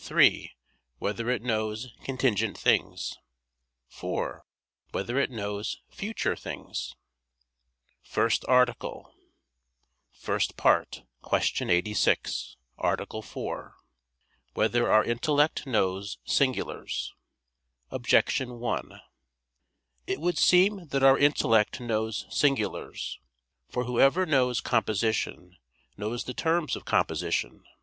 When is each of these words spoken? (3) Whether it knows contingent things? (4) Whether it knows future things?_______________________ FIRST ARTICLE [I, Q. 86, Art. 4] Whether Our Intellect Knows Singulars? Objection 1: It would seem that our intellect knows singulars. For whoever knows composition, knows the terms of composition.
(3) 0.03 0.51
Whether 0.97 1.29
it 1.29 1.43
knows 1.43 1.93
contingent 2.03 2.57
things? 2.57 3.19
(4) 3.89 4.43
Whether 4.89 5.19
it 5.19 5.29
knows 5.29 5.79
future 5.91 6.35
things?_______________________ 6.35 6.95
FIRST 8.09 8.43
ARTICLE 8.47 9.13
[I, 10.27 10.39
Q. 11.21 11.69
86, 11.69 12.57
Art. 12.79 13.01
4] 13.25 13.75
Whether 14.55 14.91
Our 14.91 15.03
Intellect 15.05 15.67
Knows 15.67 16.17
Singulars? 16.25 17.13
Objection 17.91 18.57
1: 18.59 19.01
It 20.07 20.19
would 20.19 20.37
seem 20.39 20.87
that 20.87 21.03
our 21.03 21.19
intellect 21.19 21.79
knows 21.79 22.25
singulars. 22.31 23.19
For 23.69 23.83
whoever 23.83 24.25
knows 24.25 24.61
composition, 24.61 25.57
knows 25.95 26.23
the 26.23 26.33
terms 26.33 26.75
of 26.75 26.85
composition. 26.85 27.63